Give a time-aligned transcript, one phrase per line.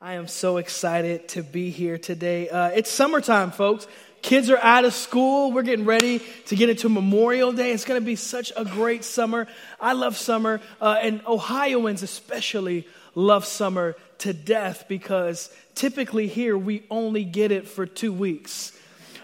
[0.00, 2.48] I am so excited to be here today.
[2.48, 3.88] Uh, it's summertime, folks.
[4.22, 5.50] Kids are out of school.
[5.50, 7.72] We're getting ready to get into Memorial Day.
[7.72, 9.48] It's going to be such a great summer.
[9.80, 16.84] I love summer, uh, and Ohioans especially love summer to death because typically here we
[16.92, 18.77] only get it for two weeks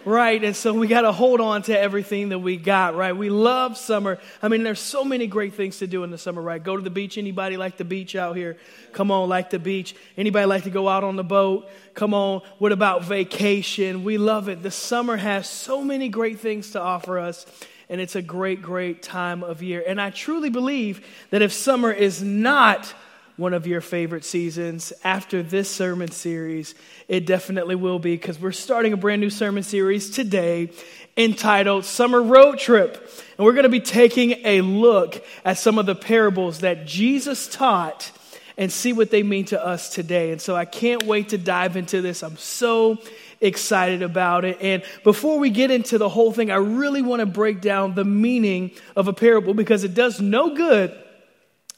[0.05, 0.43] right?
[0.43, 3.16] And so we got to hold on to everything that we got, right?
[3.16, 4.19] We love summer.
[4.43, 6.62] I mean, there's so many great things to do in the summer, right?
[6.62, 7.19] Go to the beach.
[7.19, 8.56] Anybody like the beach out here?
[8.93, 9.95] Come on, like the beach.
[10.16, 11.69] Anybody like to go out on the boat?
[11.95, 12.42] Come on.
[12.59, 14.05] What about vacation?
[14.05, 14.62] We love it.
[14.62, 17.47] The summer has so many great things to offer us.
[17.89, 19.84] And it's a great, great time of year.
[19.86, 22.92] And I truly believe that if summer is not
[23.37, 26.75] one of your favorite seasons after this sermon series.
[27.09, 30.70] It definitely will be because we're starting a brand new sermon series today
[31.16, 32.95] entitled Summer Road Trip.
[33.37, 37.48] And we're going to be taking a look at some of the parables that Jesus
[37.48, 38.12] taught
[38.56, 40.30] and see what they mean to us today.
[40.30, 42.23] And so I can't wait to dive into this.
[42.23, 42.98] I'm so
[43.41, 44.58] excited about it.
[44.61, 48.05] And before we get into the whole thing, I really want to break down the
[48.05, 50.97] meaning of a parable because it does no good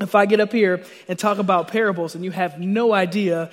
[0.00, 3.50] if I get up here and talk about parables and you have no idea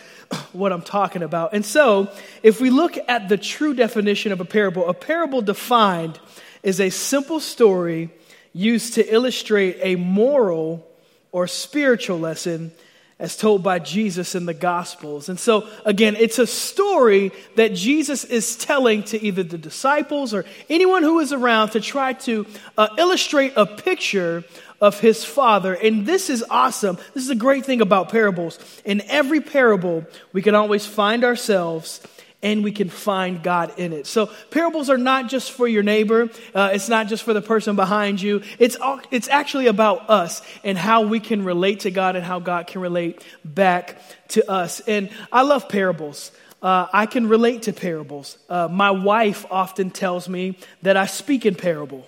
[0.52, 1.54] what I'm talking about.
[1.54, 6.20] And so, if we look at the true definition of a parable, a parable defined
[6.62, 8.10] is a simple story
[8.52, 10.86] used to illustrate a moral
[11.32, 12.72] or spiritual lesson
[13.20, 15.30] as told by Jesus in the Gospels.
[15.30, 20.44] And so, again, it's a story that Jesus is telling to either the disciples or
[20.70, 22.46] anyone who is around to try to
[22.78, 24.44] uh, illustrate a picture
[24.84, 25.74] of his father.
[25.74, 26.98] And this is awesome.
[27.14, 28.60] This is a great thing about parables.
[28.84, 32.06] In every parable, we can always find ourselves
[32.42, 34.08] and we can find God in it.
[34.08, 36.30] So parables are not just for your neighbor.
[36.54, 38.44] Uh, it's not just for the person behind you.
[38.60, 42.40] It's all, it's actually about us and how we can relate to God and how
[42.40, 44.82] God can relate back to us.
[44.82, 46.30] And I love parables.
[46.62, 48.38] Uh, I can relate to parables.
[48.50, 52.06] Uh, my wife often tells me that I speak in parable.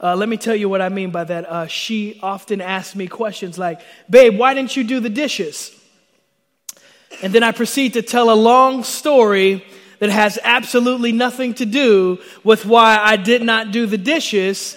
[0.00, 1.48] Uh, let me tell you what I mean by that.
[1.48, 5.74] Uh, she often asks me questions like, Babe, why didn't you do the dishes?
[7.22, 9.64] And then I proceed to tell a long story
[9.98, 14.76] that has absolutely nothing to do with why I did not do the dishes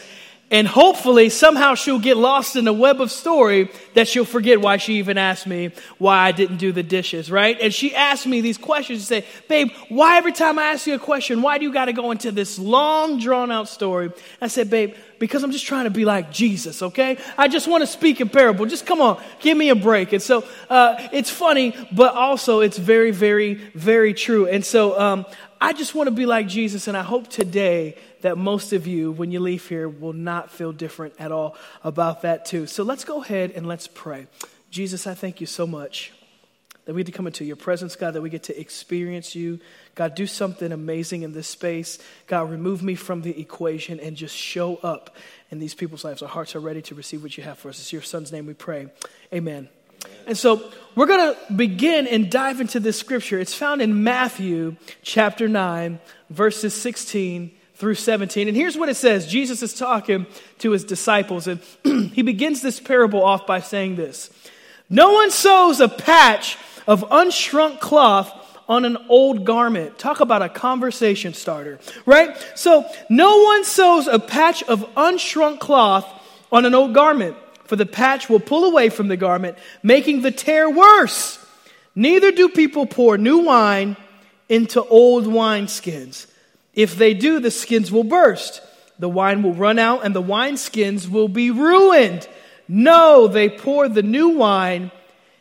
[0.51, 4.75] and hopefully, somehow she'll get lost in a web of story that she'll forget why
[4.75, 7.57] she even asked me why I didn't do the dishes, right?
[7.61, 10.93] And she asked me these questions and say, Babe, why every time I ask you
[10.93, 14.11] a question, why do you got to go into this long, drawn out story?
[14.41, 17.17] I said, Babe, because I'm just trying to be like Jesus, okay?
[17.37, 18.65] I just want to speak in parable.
[18.65, 20.11] Just come on, give me a break.
[20.11, 24.47] And so uh, it's funny, but also it's very, very, very true.
[24.47, 25.25] And so um,
[25.61, 29.11] I just want to be like Jesus, and I hope today that most of you,
[29.11, 32.67] when you leave here, will not feel different at all about that too.
[32.67, 34.27] So let's go ahead and let's pray.
[34.69, 36.13] Jesus, I thank you so much
[36.85, 39.59] that we get to come into your presence, God, that we get to experience you.
[39.93, 41.99] God, do something amazing in this space.
[42.27, 45.15] God, remove me from the equation and just show up
[45.51, 46.21] in these people's lives.
[46.21, 47.79] Our hearts are ready to receive what you have for us.
[47.79, 48.87] It's your son's name we pray.
[49.33, 49.69] Amen.
[50.25, 53.37] And so we're going to begin and dive into this scripture.
[53.37, 55.99] It's found in Matthew chapter 9,
[56.29, 58.47] verses 16 through 17.
[58.47, 60.27] And here's what it says Jesus is talking
[60.59, 61.59] to his disciples, and
[62.13, 64.29] he begins this parable off by saying this
[64.89, 68.31] No one sews a patch of unshrunk cloth
[68.69, 69.97] on an old garment.
[69.97, 72.37] Talk about a conversation starter, right?
[72.55, 76.07] So, no one sews a patch of unshrunk cloth
[76.51, 80.31] on an old garment for the patch will pull away from the garment, making the
[80.31, 81.43] tear worse.
[81.95, 83.97] Neither do people pour new wine
[84.49, 86.27] into old wineskins.
[86.73, 88.61] If they do, the skins will burst.
[88.99, 92.27] The wine will run out and the wineskins will be ruined.
[92.67, 94.91] No, they pour the new wine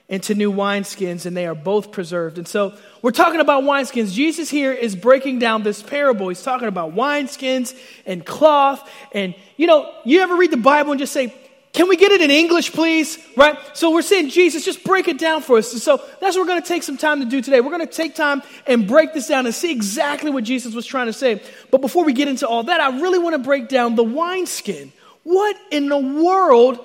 [0.09, 2.39] into new wineskins and they are both preserved.
[2.39, 4.13] And so we're talking about wineskins.
[4.13, 6.29] Jesus here is breaking down this parable.
[6.29, 8.91] He's talking about wineskins and cloth.
[9.13, 11.33] And you know, you ever read the Bible and just say,
[11.73, 13.19] can we get it in English, please?
[13.37, 13.57] Right?
[13.75, 15.71] So we're saying, Jesus, just break it down for us.
[15.83, 17.61] so that's what we're going to take some time to do today.
[17.61, 20.85] We're going to take time and break this down and see exactly what Jesus was
[20.85, 21.41] trying to say.
[21.71, 24.93] But before we get into all that, I really want to break down the wineskin.
[25.23, 26.85] What in the world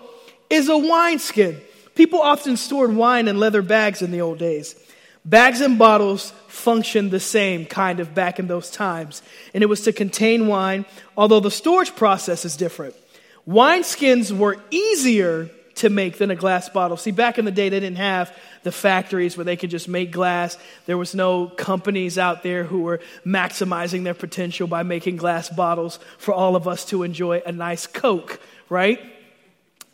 [0.51, 1.61] is a wineskin?
[1.95, 4.75] People often stored wine in leather bags in the old days.
[5.23, 9.23] Bags and bottles functioned the same kind of back in those times,
[9.55, 10.85] and it was to contain wine,
[11.17, 12.95] although the storage process is different.
[13.47, 16.97] Wineskins were easier to make than a glass bottle.
[16.97, 20.11] See, back in the day, they didn't have the factories where they could just make
[20.11, 20.57] glass.
[20.85, 25.99] There was no companies out there who were maximizing their potential by making glass bottles
[26.17, 28.39] for all of us to enjoy a nice Coke,
[28.69, 28.99] right?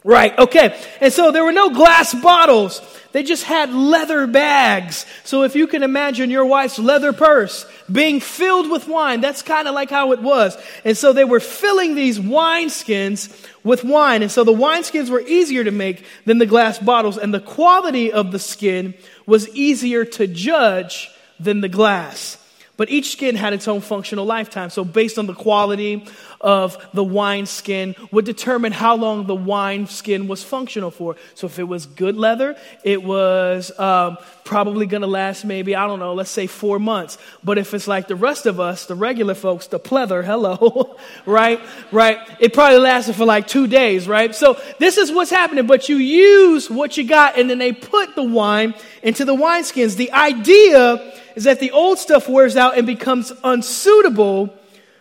[0.04, 0.80] Right, okay.
[1.00, 2.82] And so there were no glass bottles.
[3.12, 5.06] They just had leather bags.
[5.24, 9.68] So if you can imagine your wife's leather purse being filled with wine, that's kind
[9.68, 10.58] of like how it was.
[10.84, 14.24] And so they were filling these wineskins with wine.
[14.24, 17.20] And so the wineskins were easier to make than the glass bottles.
[17.20, 18.96] And the quality of the skin
[19.28, 22.38] was easier to judge than the glass.
[22.82, 24.72] But each skin had its own functional lifetime.
[24.72, 26.04] So, based on the quality
[26.42, 31.16] of the wine skin, would determine how long the wine skin was functional for.
[31.36, 35.86] So, if it was good leather, it was um, probably going to last maybe, I
[35.86, 37.20] don't know, let's say four months.
[37.44, 40.98] But if it's like the rest of us, the regular folks, the pleather, hello,
[41.28, 41.62] right?
[41.92, 42.18] Right?
[42.40, 44.34] It probably lasted for like two days, right?
[44.34, 45.68] So, this is what's happening.
[45.68, 48.74] But you use what you got, and then they put the wine
[49.04, 49.98] into the wineskins.
[49.98, 54.54] The idea is that the old stuff wears out and becomes unsuitable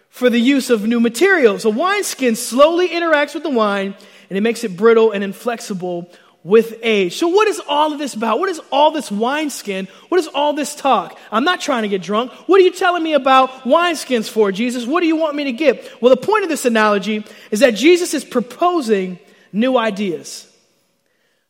[0.09, 1.65] for the use of new materials.
[1.65, 3.95] A wineskin slowly interacts with the wine
[4.29, 6.11] and it makes it brittle and inflexible
[6.43, 7.17] with age.
[7.17, 8.39] So, what is all of this about?
[8.39, 9.89] What is all this wineskin?
[10.09, 11.19] What is all this talk?
[11.31, 12.33] I'm not trying to get drunk.
[12.49, 14.87] What are you telling me about wineskins for, Jesus?
[14.87, 16.01] What do you want me to get?
[16.01, 19.19] Well, the point of this analogy is that Jesus is proposing
[19.53, 20.51] new ideas,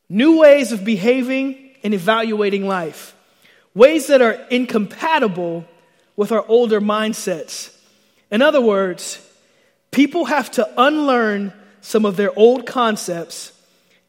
[0.09, 3.15] new ways of behaving and evaluating life
[3.75, 5.65] ways that are incompatible
[6.17, 7.75] with our older mindsets.
[8.31, 9.19] In other words,
[9.91, 13.53] people have to unlearn some of their old concepts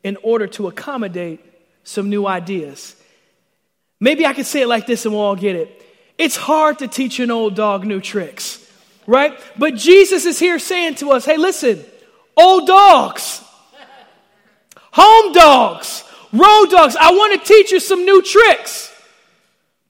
[0.04, 1.40] in order to accommodate
[1.84, 2.96] some new ideas.
[4.00, 5.78] Maybe I could say it like this and we'll all get it.
[6.18, 8.60] It's hard to teach an old dog new tricks,
[9.08, 9.40] right?
[9.58, 11.84] But Jesus is here saying to us, hey, listen,
[12.36, 13.44] old dogs,
[14.92, 16.04] home dogs,
[16.34, 18.91] road dogs, I want to teach you some new tricks.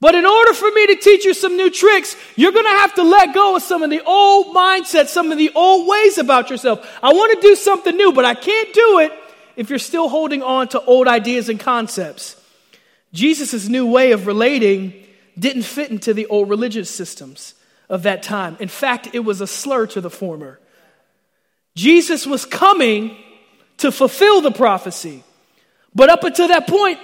[0.02, 2.92] But in order for me to teach you some new tricks, you're going to have
[2.94, 6.50] to let go of some of the old mindsets, some of the old ways about
[6.50, 6.84] yourself.
[7.00, 9.12] I want to do something new, but I can't do it
[9.54, 12.34] if you're still holding on to old ideas and concepts.
[13.12, 14.92] Jesus' new way of relating
[15.38, 17.54] didn't fit into the old religious systems
[17.88, 18.56] of that time.
[18.58, 20.58] In fact, it was a slur to the former.
[21.76, 23.16] Jesus was coming
[23.76, 25.22] to fulfill the prophecy.
[25.94, 26.98] But up until that point,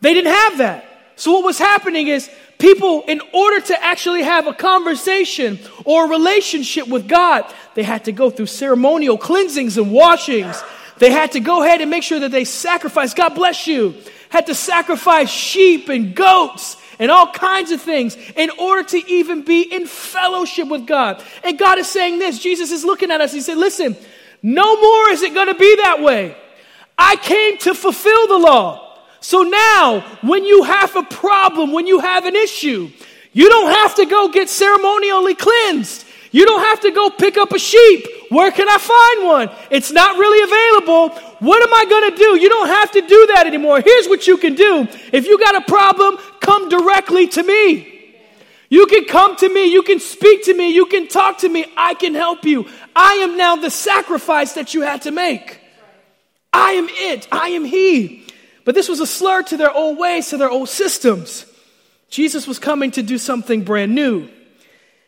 [0.00, 0.89] they didn't have that.
[1.20, 6.08] So, what was happening is people, in order to actually have a conversation or a
[6.08, 7.44] relationship with God,
[7.74, 10.62] they had to go through ceremonial cleansings and washings.
[10.96, 13.16] They had to go ahead and make sure that they sacrificed.
[13.16, 13.96] God bless you.
[14.30, 19.42] Had to sacrifice sheep and goats and all kinds of things in order to even
[19.44, 21.22] be in fellowship with God.
[21.44, 22.38] And God is saying this.
[22.38, 23.30] Jesus is looking at us.
[23.30, 23.94] He said, Listen,
[24.42, 26.34] no more is it going to be that way.
[26.96, 28.89] I came to fulfill the law.
[29.20, 32.90] So now, when you have a problem, when you have an issue,
[33.32, 36.06] you don't have to go get ceremonially cleansed.
[36.32, 38.06] You don't have to go pick up a sheep.
[38.30, 39.50] Where can I find one?
[39.70, 41.10] It's not really available.
[41.40, 42.40] What am I going to do?
[42.40, 43.80] You don't have to do that anymore.
[43.80, 44.86] Here's what you can do.
[45.12, 47.90] If you got a problem, come directly to me.
[48.68, 49.64] You can come to me.
[49.64, 50.70] You can speak to me.
[50.72, 51.66] You can talk to me.
[51.76, 52.68] I can help you.
[52.94, 55.60] I am now the sacrifice that you had to make.
[56.52, 57.26] I am it.
[57.32, 58.19] I am He.
[58.64, 61.46] But this was a slur to their old ways, to their old systems.
[62.08, 64.28] Jesus was coming to do something brand new.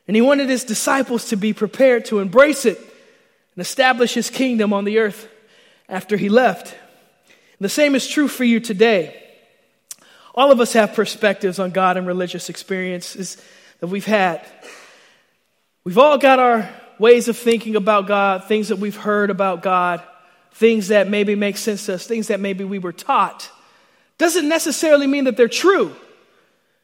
[0.07, 4.73] And he wanted his disciples to be prepared to embrace it and establish his kingdom
[4.73, 5.29] on the earth
[5.89, 6.73] after he left.
[6.73, 9.19] And the same is true for you today.
[10.35, 13.37] All of us have perspectives on God and religious experiences
[13.81, 14.45] that we've had.
[15.85, 16.69] We've all got our
[16.99, 20.03] ways of thinking about God, things that we've heard about God
[20.53, 23.51] things that maybe make sense to us, things that maybe we were taught,
[24.19, 25.95] doesn't necessarily mean that they're true.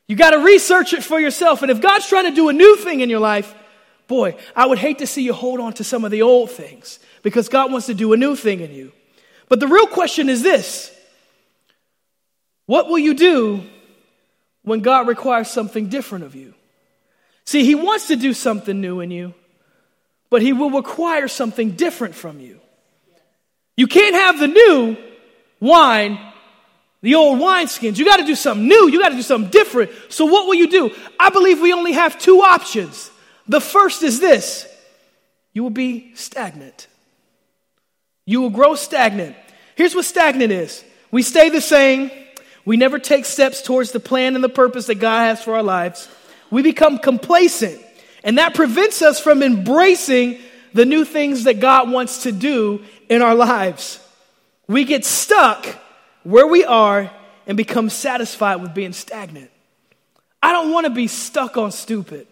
[0.09, 1.63] You got to research it for yourself.
[1.63, 3.55] And if God's trying to do a new thing in your life,
[4.07, 6.99] boy, I would hate to see you hold on to some of the old things
[7.23, 8.93] because God wants to do a new thing in you.
[9.49, 10.91] But the real question is this
[12.67, 13.63] What will you do
[14.63, 16.55] when God requires something different of you?
[17.45, 19.35] See, He wants to do something new in you,
[20.31, 22.61] but He will require something different from you.
[23.79, 24.97] You can't have the new
[25.61, 26.19] wine,
[27.01, 27.97] the old wineskins.
[27.97, 28.91] You got to do something new.
[28.91, 29.93] You got to do something different.
[30.09, 30.93] So, what will you do?
[31.19, 33.09] I believe we only have two options.
[33.47, 34.67] The first is this
[35.53, 36.89] you will be stagnant.
[38.27, 39.37] You will grow stagnant.
[39.77, 42.11] Here's what stagnant is we stay the same,
[42.65, 45.63] we never take steps towards the plan and the purpose that God has for our
[45.63, 46.09] lives.
[46.51, 47.81] We become complacent,
[48.25, 50.41] and that prevents us from embracing
[50.75, 54.01] the new things that God wants to do in our lives.
[54.67, 55.67] We get stuck
[56.23, 57.11] where we are
[57.47, 59.51] and become satisfied with being stagnant.
[60.43, 62.27] I don't want to be stuck on stupid,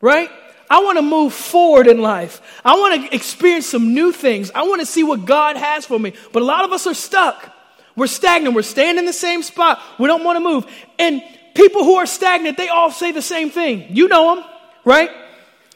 [0.00, 0.30] right?
[0.70, 2.40] I want to move forward in life.
[2.64, 4.52] I want to experience some new things.
[4.54, 6.14] I want to see what God has for me.
[6.32, 7.52] But a lot of us are stuck.
[7.96, 8.54] We're stagnant.
[8.54, 9.82] We're staying in the same spot.
[9.98, 10.66] We don't want to move.
[10.98, 11.22] And
[11.54, 13.86] people who are stagnant, they all say the same thing.
[13.90, 14.44] You know them,
[14.84, 15.10] right?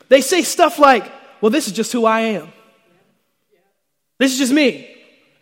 [0.08, 2.52] They say stuff like, well, this is just who I am.
[4.18, 4.90] This is just me.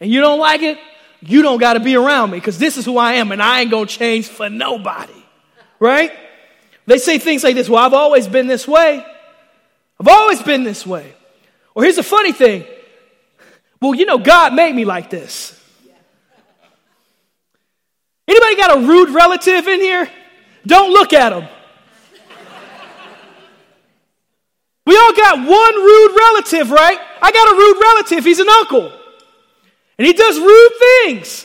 [0.00, 0.78] And you don't like it?
[1.20, 3.60] You don't got to be around me because this is who I am and I
[3.60, 5.12] ain't going to change for nobody.
[5.78, 6.12] Right?
[6.86, 9.04] They say things like this Well, I've always been this way.
[10.00, 11.14] I've always been this way.
[11.74, 12.64] Or here's a funny thing.
[13.80, 15.58] Well, you know, God made me like this.
[18.26, 20.08] Anybody got a rude relative in here?
[20.66, 21.48] Don't look at them.
[24.84, 26.98] We all got one rude relative, right?
[27.22, 28.24] I got a rude relative.
[28.24, 28.92] He's an uncle.
[29.98, 31.44] And he does rude things.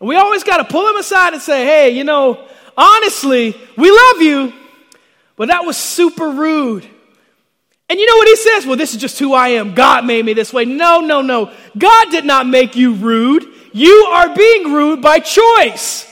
[0.00, 3.90] And we always got to pull him aside and say, hey, you know, honestly, we
[3.90, 4.52] love you,
[5.36, 6.86] but that was super rude.
[7.88, 8.66] And you know what he says?
[8.66, 9.74] Well, this is just who I am.
[9.74, 10.64] God made me this way.
[10.64, 11.52] No, no, no.
[11.76, 13.46] God did not make you rude.
[13.74, 16.08] You are being rude by choice.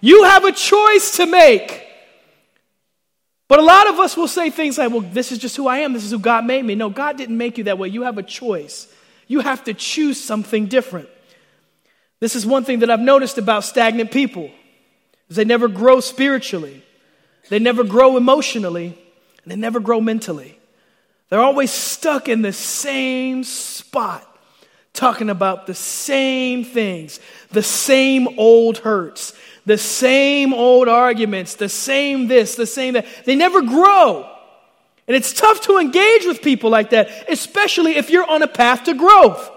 [0.00, 1.86] You have a choice to make.
[3.52, 5.80] But a lot of us will say things like, well, this is just who I
[5.80, 5.92] am.
[5.92, 6.74] This is who God made me.
[6.74, 7.88] No, God didn't make you that way.
[7.88, 8.90] You have a choice.
[9.28, 11.10] You have to choose something different.
[12.18, 14.50] This is one thing that I've noticed about stagnant people
[15.28, 16.82] is they never grow spiritually.
[17.50, 18.98] They never grow emotionally,
[19.42, 20.58] and they never grow mentally.
[21.28, 24.26] They're always stuck in the same spot,
[24.94, 32.28] talking about the same things, the same old hurts, the same old arguments, the same
[32.28, 33.06] this, the same that.
[33.24, 34.28] They never grow.
[35.08, 38.84] And it's tough to engage with people like that, especially if you're on a path
[38.84, 39.50] to growth.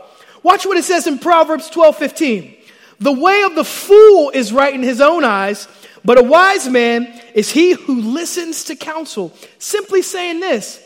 [0.43, 2.55] Watch what it says in Proverbs 12 15.
[2.99, 5.67] The way of the fool is right in his own eyes,
[6.03, 9.33] but a wise man is he who listens to counsel.
[9.59, 10.81] Simply saying this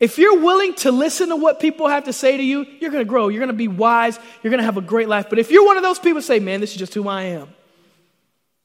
[0.00, 3.04] if you're willing to listen to what people have to say to you, you're going
[3.04, 3.28] to grow.
[3.28, 4.18] You're going to be wise.
[4.42, 5.26] You're going to have a great life.
[5.28, 7.48] But if you're one of those people say, man, this is just who I am,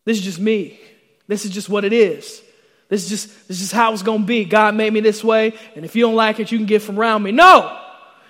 [0.06, 0.80] this is just me,
[1.28, 2.42] this is just what it is.
[2.88, 4.46] This is just this is how it's going to be.
[4.46, 7.00] God made me this way, and if you don't like it, you can get from
[7.00, 7.32] around me.
[7.32, 7.82] No.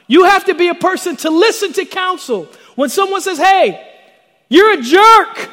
[0.08, 2.48] You have to be a person to listen to counsel.
[2.76, 3.86] When someone says, "Hey,
[4.50, 5.50] you're a jerk."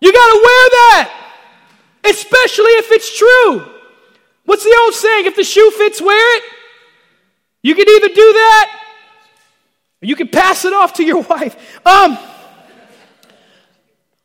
[0.00, 1.32] You got to wear that.
[2.04, 3.64] Especially if it's true.
[4.44, 5.26] What's the old saying?
[5.26, 6.42] If the shoe fits, wear it.
[7.62, 8.80] You can either do that
[10.02, 11.54] or you can pass it off to your wife.
[11.86, 12.18] Um,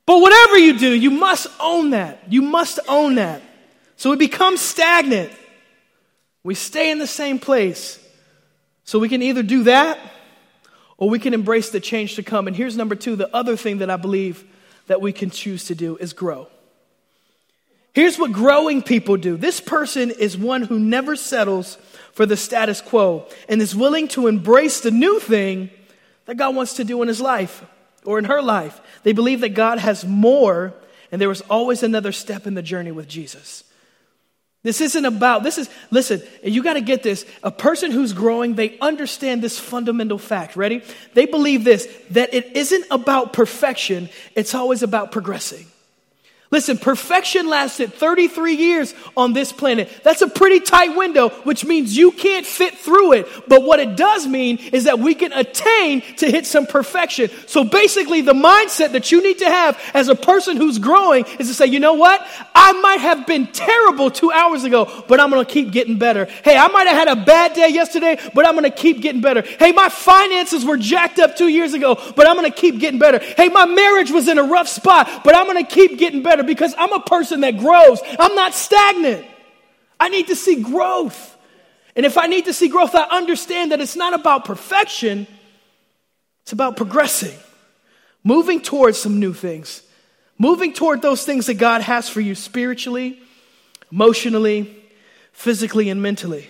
[0.07, 2.23] but whatever you do, you must own that.
[2.29, 3.41] You must own that.
[3.97, 5.33] So we become stagnant.
[6.43, 7.99] We stay in the same place.
[8.85, 9.99] So we can either do that
[10.95, 12.47] or we can embrace the change to come.
[12.47, 14.45] And here's number two the other thing that I believe
[14.87, 16.47] that we can choose to do is grow.
[17.93, 21.77] Here's what growing people do this person is one who never settles
[22.13, 25.69] for the status quo and is willing to embrace the new thing
[26.27, 27.61] that God wants to do in his life
[28.07, 28.79] or in her life.
[29.03, 30.73] They believe that God has more
[31.11, 33.65] and there was always another step in the journey with Jesus.
[34.63, 37.25] This isn't about, this is, listen, you got to get this.
[37.43, 40.55] A person who's growing, they understand this fundamental fact.
[40.55, 40.83] Ready?
[41.15, 45.67] They believe this that it isn't about perfection, it's always about progressing.
[46.49, 49.91] Listen, perfection lasted 33 years on this planet.
[50.03, 53.27] That's a pretty tight window, which means you can't fit through it.
[53.49, 57.29] But what it does mean is that we can attain to hit some perfection.
[57.47, 61.49] So basically, the mindset that you need to have as a person who's growing is
[61.49, 62.25] to say, you know what?
[62.55, 66.25] I might have been terrible two hours ago, but I'm going to keep getting better.
[66.45, 69.19] Hey, I might have had a bad day yesterday, but I'm going to keep getting
[69.19, 69.41] better.
[69.41, 72.99] Hey, my finances were jacked up two years ago, but I'm going to keep getting
[72.99, 73.19] better.
[73.19, 76.36] Hey, my marriage was in a rough spot, but I'm going to keep getting better
[76.37, 77.99] better because I'm a person that grows.
[78.19, 79.25] I'm not stagnant.
[79.99, 81.35] I need to see growth.
[81.95, 85.25] And if I need to see growth, I understand that it's not about perfection,
[86.43, 87.37] it's about progressing,
[88.23, 89.81] moving towards some new things,
[90.37, 93.19] moving toward those things that God has for you spiritually,
[93.91, 94.75] emotionally,
[95.31, 96.47] physically, and mentally.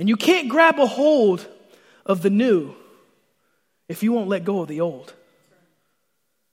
[0.00, 1.46] And you can't grab a hold
[2.04, 2.74] of the new
[3.88, 5.12] if you won't let go of the old.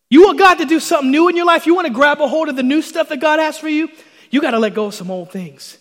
[0.10, 1.66] You want God to do something new in your life?
[1.66, 3.90] You want to grab a hold of the new stuff that God has for you?
[4.30, 5.78] You got to let go of some old things.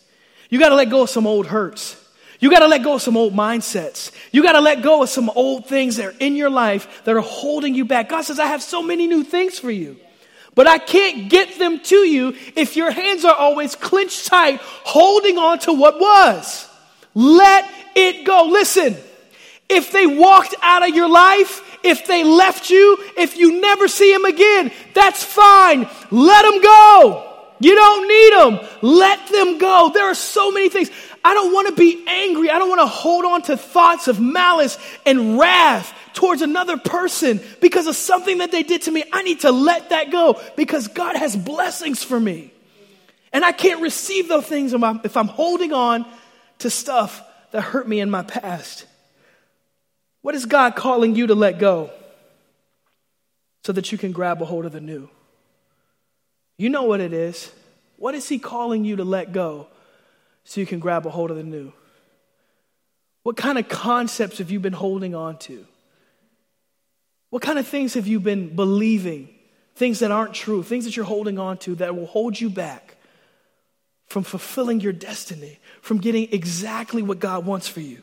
[0.51, 2.03] You got to let go of some old hurts.
[2.39, 4.13] You got to let go of some old mindsets.
[4.31, 7.17] You got to let go of some old things that are in your life that
[7.17, 8.09] are holding you back.
[8.09, 9.97] God says, I have so many new things for you,
[10.55, 15.39] but I can't get them to you if your hands are always clenched tight, holding
[15.39, 16.69] on to what was.
[17.15, 18.45] Let it go.
[18.45, 18.97] Listen,
[19.69, 24.13] if they walked out of your life, if they left you, if you never see
[24.13, 25.89] them again, that's fine.
[26.11, 27.33] Let them go.
[27.59, 28.69] You don't need them.
[28.83, 29.91] Let them go.
[29.93, 30.91] There are so many things.
[31.25, 32.51] I don't want to be angry.
[32.51, 37.41] I don't want to hold on to thoughts of malice and wrath towards another person
[37.61, 39.05] because of something that they did to me.
[39.13, 42.53] I need to let that go because God has blessings for me.
[43.33, 46.07] And I can't receive those things if I'm holding on
[46.61, 48.87] to stuff that hurt me in my past.
[50.27, 51.89] What is God calling you to let go
[53.63, 55.09] so that you can grab a hold of the new?
[56.59, 57.53] You know what it is.
[57.97, 59.69] What is He calling you to let go
[60.43, 61.73] so you can grab a hold of the new?
[63.23, 65.65] What kind of concepts have you been holding on to?
[67.31, 69.29] What kind of things have you been believing?
[69.77, 72.97] Things that aren't true, things that you're holding on to that will hold you back
[74.09, 78.03] from fulfilling your destiny, from getting exactly what God wants for you.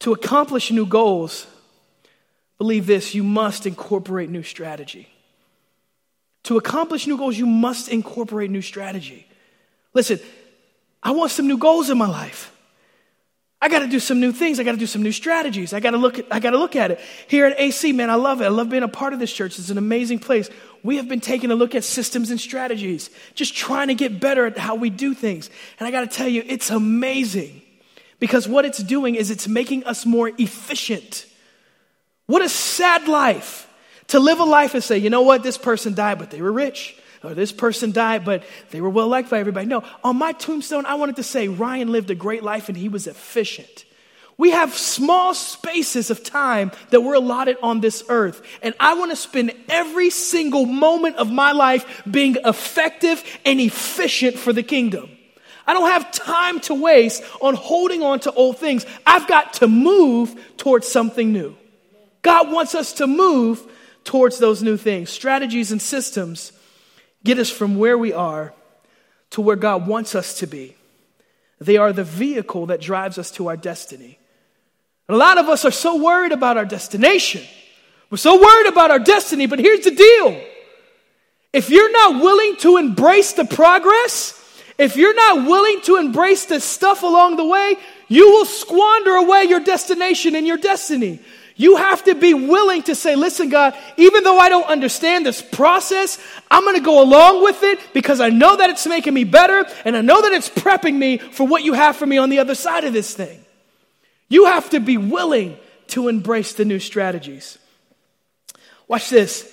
[0.00, 1.46] To accomplish new goals,
[2.56, 5.08] believe this you must incorporate new strategy.
[6.44, 9.26] To accomplish new goals, you must incorporate new strategy.
[9.92, 10.20] Listen,
[11.02, 12.54] I want some new goals in my life.
[13.60, 14.60] I got to do some new things.
[14.60, 15.72] I got to do some new strategies.
[15.72, 17.00] I got to look at, I got to look at it.
[17.26, 18.44] Here at AC, man, I love it.
[18.44, 19.58] I love being a part of this church.
[19.58, 20.48] It's an amazing place.
[20.84, 24.46] We have been taking a look at systems and strategies, just trying to get better
[24.46, 25.50] at how we do things.
[25.80, 27.62] And I got to tell you, it's amazing
[28.18, 31.26] because what it's doing is it's making us more efficient.
[32.26, 33.68] What a sad life
[34.08, 36.52] to live a life and say, you know what, this person died, but they were
[36.52, 36.96] rich.
[37.22, 39.66] Or this person died, but they were well liked by everybody.
[39.66, 42.88] No, on my tombstone, I wanted to say Ryan lived a great life and he
[42.88, 43.84] was efficient.
[44.36, 48.40] We have small spaces of time that we're allotted on this earth.
[48.62, 54.38] And I want to spend every single moment of my life being effective and efficient
[54.38, 55.10] for the kingdom.
[55.68, 58.86] I don't have time to waste on holding on to old things.
[59.06, 61.54] I've got to move towards something new.
[62.22, 63.70] God wants us to move
[64.02, 65.10] towards those new things.
[65.10, 66.52] Strategies and systems
[67.22, 68.54] get us from where we are
[69.32, 70.74] to where God wants us to be.
[71.60, 74.18] They are the vehicle that drives us to our destiny.
[75.06, 77.42] And a lot of us are so worried about our destination.
[78.08, 80.42] We're so worried about our destiny, but here's the deal.
[81.52, 84.34] If you're not willing to embrace the progress,
[84.78, 87.76] if you're not willing to embrace the stuff along the way,
[88.06, 91.20] you will squander away your destination and your destiny.
[91.56, 95.42] You have to be willing to say, listen, God, even though I don't understand this
[95.42, 96.16] process,
[96.48, 99.66] I'm going to go along with it because I know that it's making me better
[99.84, 102.38] and I know that it's prepping me for what you have for me on the
[102.38, 103.44] other side of this thing.
[104.28, 105.56] You have to be willing
[105.88, 107.58] to embrace the new strategies.
[108.86, 109.52] Watch this.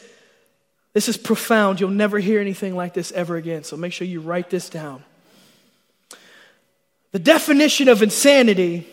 [0.93, 1.79] This is profound.
[1.79, 3.63] You'll never hear anything like this ever again.
[3.63, 5.03] So make sure you write this down.
[7.15, 8.85] The definition of insanity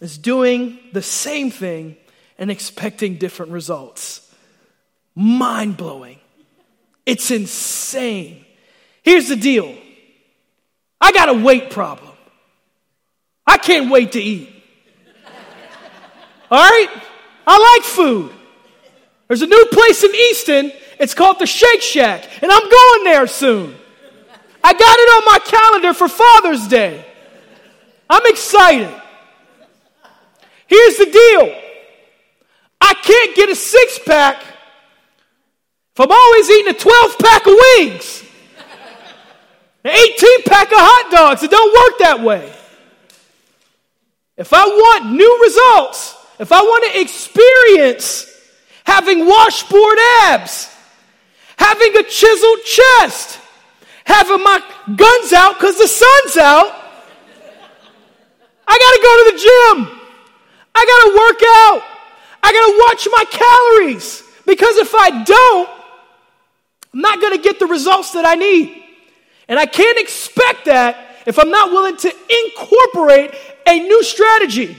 [0.00, 1.98] is doing the same thing
[2.38, 4.26] and expecting different results.
[5.14, 6.18] Mind blowing.
[7.04, 8.42] It's insane.
[9.02, 9.76] Here's the deal
[10.98, 12.14] I got a weight problem.
[13.46, 14.48] I can't wait to eat.
[16.50, 17.02] All right?
[17.46, 18.32] I like food.
[19.26, 20.72] There's a new place in Easton.
[20.98, 23.76] It's called the Shake Shack, and I'm going there soon.
[24.64, 27.04] I got it on my calendar for Father's Day.
[28.10, 28.94] I'm excited.
[30.66, 31.54] Here's the deal
[32.80, 34.42] I can't get a six pack
[35.98, 38.22] if I'm always eating a 12 pack of wings,
[39.82, 41.42] an 18 pack of hot dogs.
[41.42, 42.52] It don't work that way.
[44.36, 48.30] If I want new results, if I want to experience
[48.84, 50.72] having washboard abs,
[51.56, 53.40] having a chiseled chest,
[54.04, 54.62] having my
[54.94, 56.77] guns out because the sun's out,
[58.68, 60.00] I got to go to the gym.
[60.74, 61.82] I got to work out.
[62.42, 65.68] I got to watch my calories because if I don't,
[66.94, 68.84] I'm not going to get the results that I need.
[69.48, 73.34] And I can't expect that if I'm not willing to incorporate
[73.66, 74.76] a new strategy.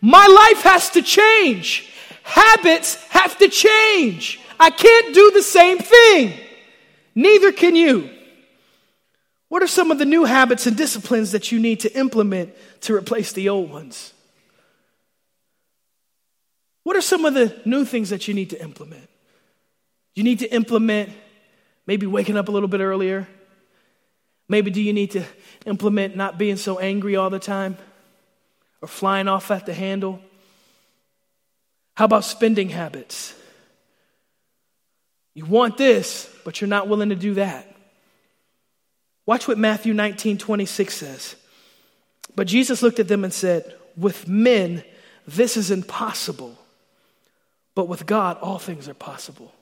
[0.00, 1.90] My life has to change.
[2.22, 4.40] Habits have to change.
[4.58, 6.38] I can't do the same thing.
[7.14, 8.10] Neither can you.
[9.50, 12.94] What are some of the new habits and disciplines that you need to implement to
[12.94, 14.14] replace the old ones?
[16.84, 19.08] What are some of the new things that you need to implement?
[20.14, 21.10] You need to implement
[21.84, 23.26] maybe waking up a little bit earlier.
[24.48, 25.24] Maybe do you need to
[25.66, 27.76] implement not being so angry all the time
[28.80, 30.20] or flying off at the handle?
[31.96, 33.34] How about spending habits?
[35.34, 37.69] You want this, but you're not willing to do that.
[39.30, 41.36] Watch what Matthew 19 26 says.
[42.34, 44.82] But Jesus looked at them and said, With men,
[45.26, 46.58] this is impossible
[47.80, 49.54] but with God, all things are possible.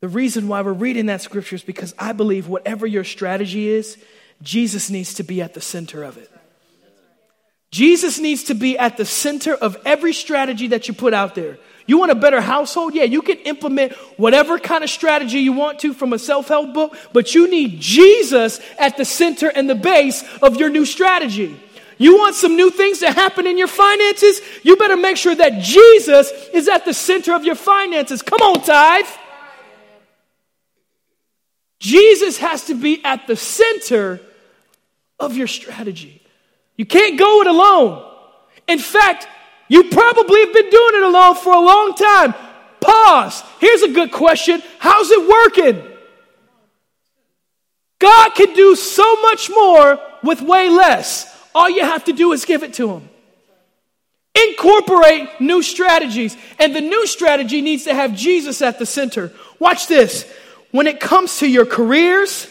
[0.00, 3.96] The reason why we're reading that scripture is because I believe whatever your strategy is,
[4.42, 6.30] Jesus needs to be at the center of it.
[7.70, 11.58] Jesus needs to be at the center of every strategy that you put out there.
[11.86, 12.94] You want a better household?
[12.94, 16.72] Yeah, you can implement whatever kind of strategy you want to from a self help
[16.74, 21.58] book, but you need Jesus at the center and the base of your new strategy.
[21.98, 24.40] You want some new things to happen in your finances?
[24.62, 28.22] You better make sure that Jesus is at the center of your finances.
[28.22, 29.06] Come on, tithe.
[31.78, 34.20] Jesus has to be at the center
[35.18, 36.22] of your strategy.
[36.76, 38.08] You can't go it alone.
[38.68, 39.28] In fact,
[39.72, 42.34] you probably have been doing it alone for a long time.
[42.78, 43.42] Pause.
[43.58, 45.90] Here's a good question How's it working?
[47.98, 51.24] God can do so much more with way less.
[51.54, 53.08] All you have to do is give it to Him.
[54.34, 56.36] Incorporate new strategies.
[56.58, 59.32] And the new strategy needs to have Jesus at the center.
[59.58, 60.30] Watch this
[60.70, 62.46] when it comes to your careers,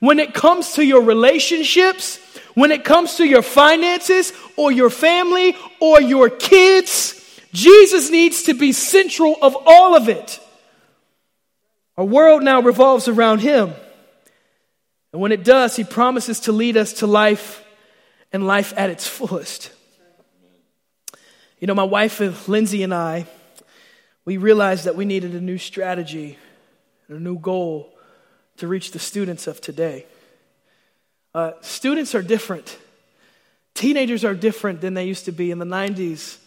[0.00, 2.18] when it comes to your relationships,
[2.56, 7.12] when it comes to your finances or your family or your kids,
[7.52, 10.40] Jesus needs to be central of all of it.
[11.98, 13.74] Our world now revolves around Him.
[15.12, 17.62] And when it does, He promises to lead us to life
[18.32, 19.70] and life at its fullest.
[21.60, 23.26] You know, my wife uh, Lindsay and I,
[24.24, 26.38] we realized that we needed a new strategy
[27.08, 27.92] and a new goal
[28.56, 30.06] to reach the students of today.
[31.36, 32.78] Uh, students are different.
[33.74, 36.38] Teenagers are different than they used to be in the 90s.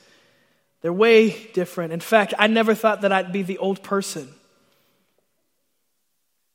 [0.81, 1.93] They're way different.
[1.93, 4.27] In fact, I never thought that I'd be the old person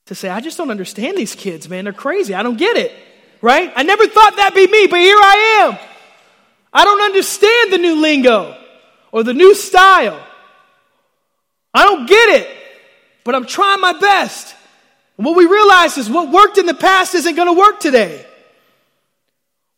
[0.07, 1.85] to say, I just don't understand these kids, man.
[1.85, 2.35] They're crazy.
[2.35, 2.91] I don't get it,
[3.41, 3.73] right?
[3.77, 5.79] I never thought that'd be me, but here I am.
[6.73, 8.59] I don't understand the new lingo
[9.13, 10.21] or the new style.
[11.73, 12.65] I don't get it
[13.25, 14.55] but I'm trying my best.
[15.17, 18.27] And what we realize is what worked in the past isn't going to work today.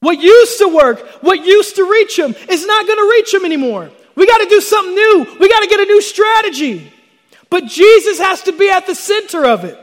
[0.01, 3.45] What used to work, what used to reach them, is not going to reach them
[3.45, 3.91] anymore.
[4.15, 5.27] We got to do something new.
[5.39, 6.93] We got to get a new strategy.
[7.51, 9.79] But Jesus has to be at the center of it.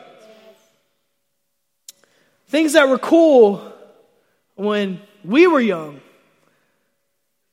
[2.48, 3.72] Things that were cool
[4.56, 6.02] when we were young,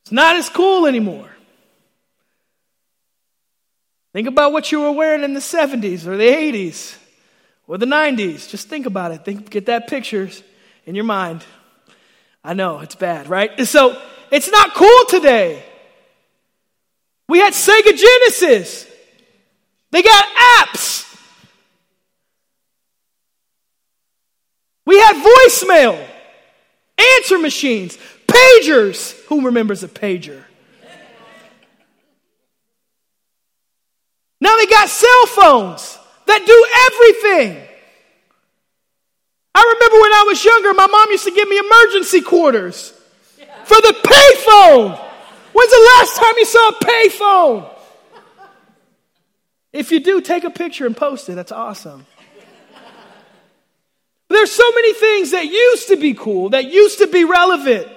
[0.03, 1.29] it's not as cool anymore.
[4.13, 6.97] Think about what you were wearing in the 70s or the 80s
[7.71, 8.49] or the 90s.
[8.49, 9.25] Just think about it.
[9.25, 10.43] Think, get that pictures
[10.87, 11.45] in your mind.
[12.43, 13.65] I know it's bad, right?
[13.65, 13.97] So
[14.33, 15.63] it's not cool today.
[17.29, 18.89] We had Sega Genesis.
[19.93, 20.25] They got
[20.67, 21.07] apps.
[24.85, 26.05] We had voicemail,
[27.19, 29.13] answer machines, pagers.
[29.27, 30.43] Who remembers a pager?
[34.41, 36.00] Now they got cell phones
[36.31, 37.67] that do everything.
[39.55, 42.93] I remember when I was younger, my mom used to give me emergency quarters
[43.65, 44.99] for the payphone.
[45.53, 47.77] When's the last time you saw a payphone?
[49.73, 51.35] If you do, take a picture and post it.
[51.35, 52.07] That's awesome.
[54.29, 57.89] There's so many things that used to be cool, that used to be relevant,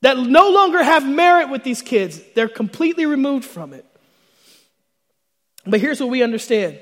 [0.00, 2.20] that no longer have merit with these kids.
[2.34, 3.84] They're completely removed from it.
[5.66, 6.78] But here's what we understand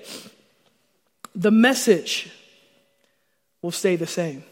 [1.35, 2.31] the message
[3.63, 4.43] will stay the same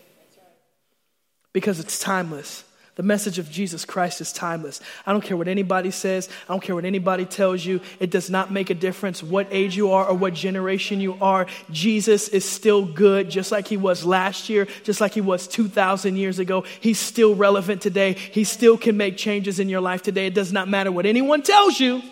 [1.53, 2.65] because it's timeless.
[2.95, 4.81] The message of Jesus Christ is timeless.
[5.07, 6.29] I don't care what anybody says.
[6.49, 7.81] I don't care what anybody tells you.
[8.01, 11.47] It does not make a difference what age you are or what generation you are.
[11.71, 16.17] Jesus is still good, just like he was last year, just like he was 2,000
[16.17, 16.65] years ago.
[16.81, 18.15] He's still relevant today.
[18.15, 20.27] He still can make changes in your life today.
[20.27, 22.03] It does not matter what anyone tells you.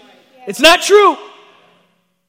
[0.46, 1.16] It's not true.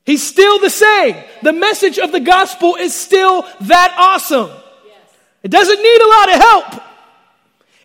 [0.07, 1.17] He's still the same.
[1.43, 4.49] The message of the gospel is still that awesome.
[5.43, 6.83] It doesn't need a lot of help.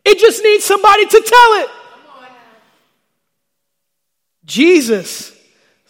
[0.05, 1.71] It just needs somebody to tell it.
[4.45, 5.37] Jesus'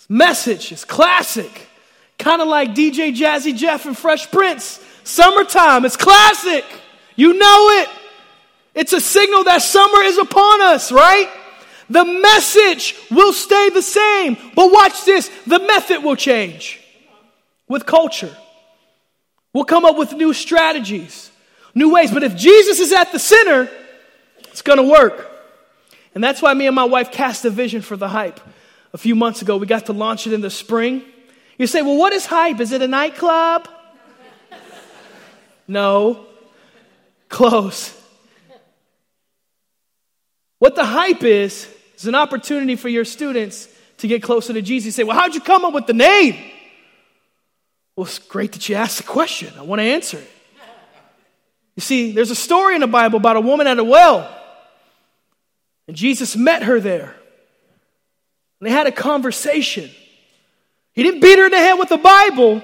[0.09, 1.69] message is classic.
[2.19, 4.81] Kind of like DJ Jazzy Jeff and Fresh Prince.
[5.05, 6.65] Summertime, it's classic.
[7.15, 7.89] You know it.
[8.75, 11.29] It's a signal that summer is upon us, right?
[11.91, 14.37] The message will stay the same.
[14.55, 16.81] But watch this the method will change
[17.69, 18.35] with culture.
[19.53, 21.31] We'll come up with new strategies,
[21.75, 22.11] new ways.
[22.11, 23.69] But if Jesus is at the center,
[24.49, 25.31] it's going to work.
[26.15, 28.41] And that's why me and my wife cast a vision for the hype.
[28.93, 31.03] A few months ago, we got to launch it in the spring.
[31.59, 32.61] You say, well, what is hype?
[32.61, 33.69] Is it a nightclub?
[35.69, 36.27] no.
[37.29, 37.99] Close.
[40.63, 44.87] What the hype is, is an opportunity for your students to get closer to Jesus.
[44.87, 46.37] You say, Well, how'd you come up with the name?
[47.97, 49.53] Well, it's great that you asked the question.
[49.59, 50.31] I want to answer it.
[51.75, 54.33] You see, there's a story in the Bible about a woman at a well,
[55.89, 57.13] and Jesus met her there.
[58.61, 59.91] And they had a conversation.
[60.93, 62.63] He didn't beat her in the head with the Bible.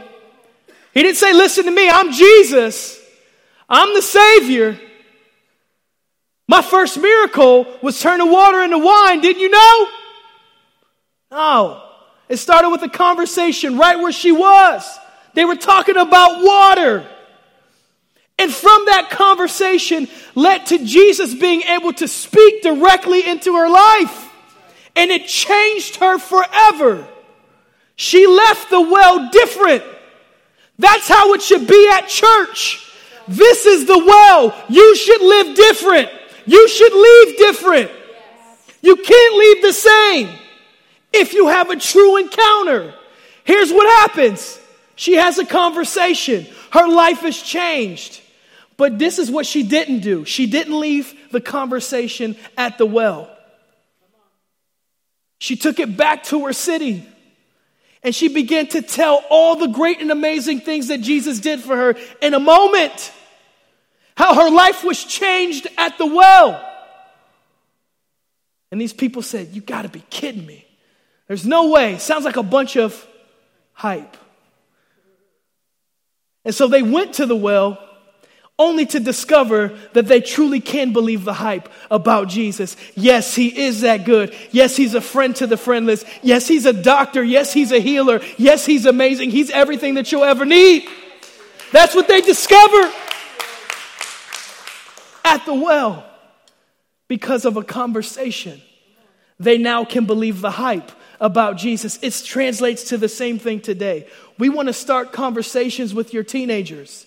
[0.94, 2.96] He didn't say, Listen to me, I'm Jesus,
[3.68, 4.78] I'm the Savior.
[6.48, 9.20] My first miracle was turning water into wine.
[9.20, 9.88] Didn't you know?
[11.30, 11.82] No.
[12.30, 14.98] It started with a conversation right where she was.
[15.34, 17.06] They were talking about water.
[18.38, 24.30] And from that conversation led to Jesus being able to speak directly into her life.
[24.96, 27.06] And it changed her forever.
[27.96, 29.84] She left the well different.
[30.78, 32.90] That's how it should be at church.
[33.26, 34.54] This is the well.
[34.68, 36.11] You should live different.
[36.48, 37.90] You should leave different.
[38.80, 40.28] You can't leave the same
[41.12, 42.94] if you have a true encounter.
[43.44, 44.58] Here's what happens
[44.96, 48.22] she has a conversation, her life has changed.
[48.78, 50.24] But this is what she didn't do.
[50.24, 53.28] She didn't leave the conversation at the well.
[55.40, 57.04] She took it back to her city
[58.02, 61.76] and she began to tell all the great and amazing things that Jesus did for
[61.76, 63.12] her in a moment.
[64.18, 66.61] How her life was changed at the well.
[68.72, 70.66] And these people said, You gotta be kidding me.
[71.28, 71.98] There's no way.
[71.98, 73.07] Sounds like a bunch of
[73.74, 74.16] hype.
[76.44, 77.78] And so they went to the well
[78.59, 82.76] only to discover that they truly can believe the hype about Jesus.
[82.96, 84.35] Yes, he is that good.
[84.50, 86.04] Yes, he's a friend to the friendless.
[86.24, 87.22] Yes, he's a doctor.
[87.22, 88.20] Yes, he's a healer.
[88.37, 89.31] Yes, he's amazing.
[89.31, 90.88] He's everything that you'll ever need.
[91.70, 92.92] That's what they discover
[95.29, 96.05] at the well
[97.07, 98.61] because of a conversation.
[99.38, 101.99] They now can believe the hype about Jesus.
[102.03, 104.09] It translates to the same thing today.
[104.38, 107.07] We want to start conversations with your teenagers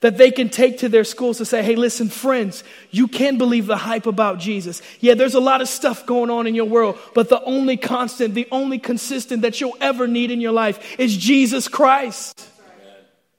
[0.00, 3.66] that they can take to their schools to say, hey, listen, friends, you can believe
[3.66, 4.82] the hype about Jesus.
[5.00, 8.34] Yeah, there's a lot of stuff going on in your world, but the only constant,
[8.34, 12.46] the only consistent that you'll ever need in your life is Jesus Christ.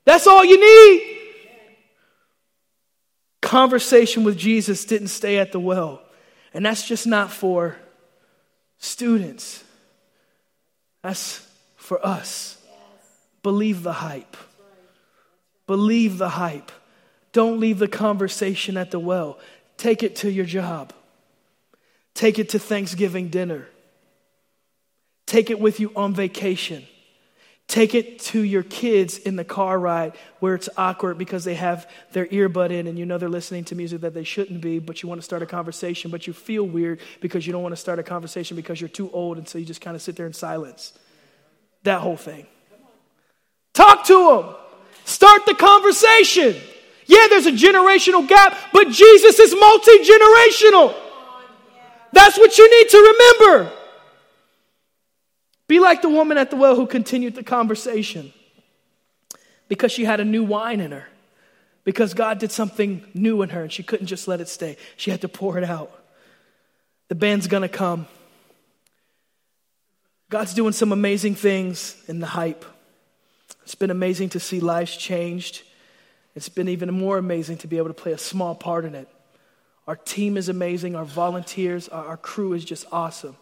[0.05, 1.24] That's all you need.
[3.45, 6.01] Conversation with Jesus didn't stay at the well.
[6.51, 7.77] And that's just not for
[8.79, 9.63] students,
[11.03, 12.57] that's for us.
[13.43, 14.35] Believe the hype.
[15.67, 16.71] Believe the hype.
[17.33, 19.37] Don't leave the conversation at the well.
[19.77, 20.91] Take it to your job.
[22.15, 23.67] Take it to Thanksgiving dinner.
[25.27, 26.87] Take it with you on vacation.
[27.67, 31.89] Take it to your kids in the car ride where it's awkward because they have
[32.11, 35.01] their earbud in and you know they're listening to music that they shouldn't be, but
[35.01, 37.81] you want to start a conversation, but you feel weird because you don't want to
[37.81, 40.27] start a conversation because you're too old, and so you just kind of sit there
[40.27, 40.93] in silence.
[41.83, 42.45] That whole thing.
[43.73, 44.55] Talk to them.
[45.03, 46.55] Start the conversation.
[47.07, 50.95] Yeah, there's a generational gap, but Jesus is multi generational.
[52.11, 53.71] That's what you need to remember.
[55.67, 58.33] Be like the woman at the well who continued the conversation
[59.67, 61.07] because she had a new wine in her,
[61.83, 64.77] because God did something new in her and she couldn't just let it stay.
[64.95, 65.91] She had to pour it out.
[67.07, 68.07] The band's gonna come.
[70.29, 72.65] God's doing some amazing things in the hype.
[73.63, 75.63] It's been amazing to see lives changed.
[76.35, 79.07] It's been even more amazing to be able to play a small part in it.
[79.87, 80.95] Our team is amazing.
[80.95, 83.35] Our volunteers, our, crew is just awesome.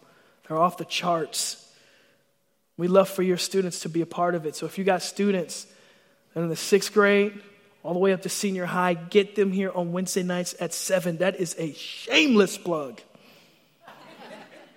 [0.46, 1.63] They're off the charts.
[2.76, 4.56] We love for your students to be a part of it.
[4.56, 5.66] So if you got students
[6.34, 7.40] in the sixth grade,
[7.82, 11.18] all the way up to senior high, get them here on Wednesday nights at 7.
[11.18, 13.00] That is a shameless plug.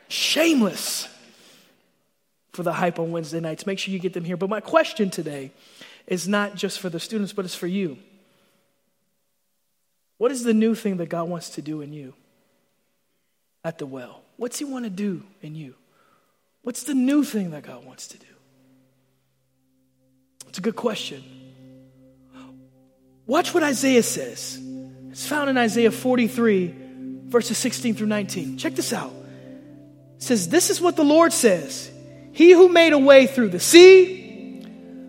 [0.09, 1.07] shameless
[2.51, 3.65] for the hype on Wednesday nights.
[3.65, 4.37] Make sure you get them here.
[4.37, 5.51] But my question today
[6.05, 7.97] is not just for the students, but it's for you.
[10.17, 12.13] What is the new thing that God wants to do in you
[13.63, 14.21] at the well?
[14.37, 15.75] What's He want to do in you?
[16.67, 18.25] What's the new thing that God wants to do?
[20.49, 21.23] It's a good question.
[23.25, 24.59] Watch what Isaiah says.
[25.09, 26.75] It's found in Isaiah 43,
[27.27, 28.57] verses 16 through 19.
[28.57, 29.13] Check this out.
[30.17, 31.89] It says, This is what the Lord says.
[32.33, 34.65] He who made a way through the sea,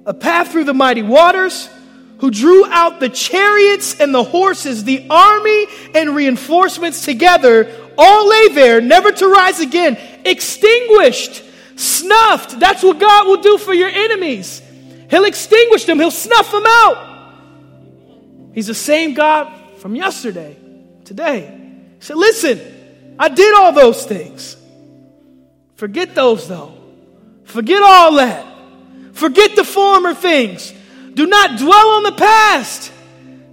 [0.07, 1.69] a path through the mighty waters,
[2.19, 7.69] who drew out the chariots and the horses, the army and reinforcements together,
[7.99, 11.47] all lay there, never to rise again, extinguished,
[11.79, 12.59] snuffed.
[12.59, 14.63] That's what God will do for your enemies.
[15.11, 17.05] He'll extinguish them, He'll snuff them out.
[18.53, 20.57] He's the same God from yesterday,
[21.05, 21.47] today.
[21.99, 24.57] He said, Listen, I did all those things.
[25.77, 26.75] Forget those though.
[27.45, 28.47] Forget all that.
[29.13, 30.73] Forget the former things.
[31.15, 32.93] Do not dwell on the past.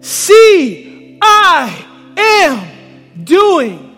[0.01, 1.85] See, I
[2.17, 3.95] am doing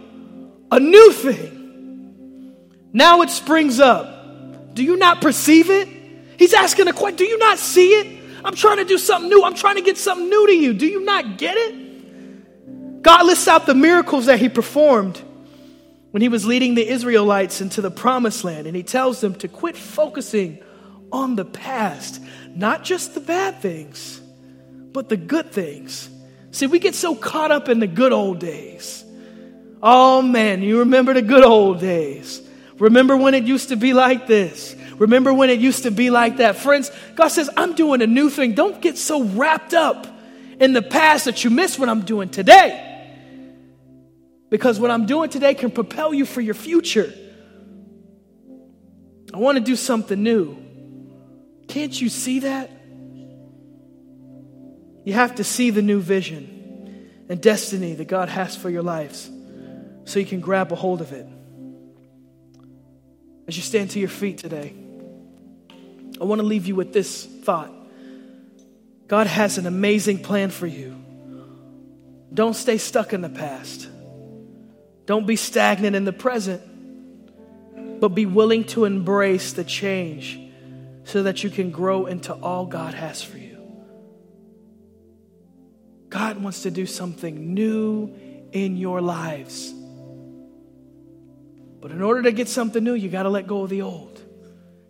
[0.72, 2.56] a new thing.
[2.94, 4.17] Now it springs up.
[4.78, 5.90] Do you not perceive it?
[6.38, 7.16] He's asking a question.
[7.16, 8.22] Do you not see it?
[8.46, 9.44] I'm trying to do something new.
[9.44, 10.74] I'm trying to get something new to you.
[10.76, 13.02] Do you not get it?
[13.02, 15.20] God lists out the miracles that he performed
[16.12, 19.48] when he was leading the Israelites into the promised land, and he tells them to
[19.48, 20.60] quit focusing
[21.12, 22.22] on the past,
[22.54, 24.22] not just the bad things,
[24.92, 26.08] but the good things.
[26.52, 29.04] See, we get so caught up in the good old days.
[29.82, 32.47] Oh man, you remember the good old days.
[32.80, 34.76] Remember when it used to be like this.
[34.98, 36.58] Remember when it used to be like that.
[36.58, 38.54] Friends, God says, I'm doing a new thing.
[38.54, 40.08] Don't get so wrapped up
[40.60, 42.84] in the past that you miss what I'm doing today.
[44.50, 47.14] Because what I'm doing today can propel you for your future.
[49.34, 50.58] I want to do something new.
[51.68, 52.72] Can't you see that?
[55.04, 59.30] You have to see the new vision and destiny that God has for your lives
[60.06, 61.28] so you can grab a hold of it.
[63.48, 64.74] As you stand to your feet today,
[66.20, 67.72] I want to leave you with this thought
[69.08, 70.96] God has an amazing plan for you.
[72.34, 73.88] Don't stay stuck in the past.
[75.06, 76.62] Don't be stagnant in the present,
[78.02, 80.38] but be willing to embrace the change
[81.06, 83.58] so that you can grow into all God has for you.
[86.10, 88.14] God wants to do something new
[88.52, 89.74] in your lives.
[91.80, 94.22] But in order to get something new, you got to let go of the old.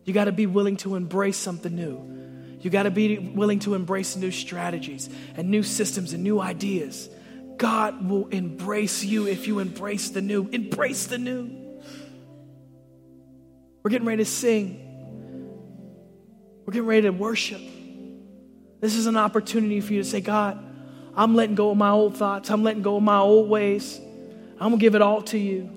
[0.06, 2.17] You got to be willing to embrace something new.
[2.62, 7.10] You got to be willing to embrace new strategies and new systems and new ideas.
[7.58, 10.47] God will embrace you if you embrace the new.
[10.47, 11.82] Embrace the new.
[13.84, 14.84] We're getting ready to sing.
[16.65, 17.62] We're getting ready to worship.
[18.80, 20.63] This is an opportunity for you to say, God,
[21.15, 22.50] I'm letting go of my old thoughts.
[22.50, 24.00] I'm letting go of my old ways.
[24.60, 25.76] I'm going to give it all to you.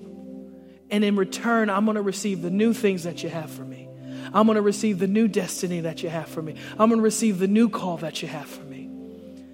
[0.91, 3.87] And in return, I'm going to receive the new things that you have for me.
[4.33, 6.55] I'm going to receive the new destiny that you have for me.
[6.71, 8.89] I'm going to receive the new call that you have for me.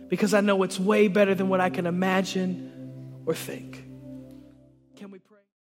[0.10, 3.87] Because I know it's way better than what I can imagine or think.